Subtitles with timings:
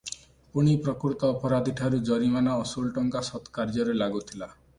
[0.53, 4.53] ପୁଣି ପ୍ରକୃତ ଅପରାଧୀ ଠାରୁ ଜରିମାନା ଅସୁଲ ଟଙ୍କା ସତ୍କାର୍ଯ୍ୟରେ ଲାଗୁଥିଲା।